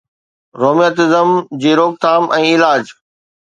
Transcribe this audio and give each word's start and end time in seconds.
rheumatism 0.61 1.29
جي 1.65 1.71
روڪٿام 1.81 2.27
۽ 2.39 2.43
علاج 2.55 2.83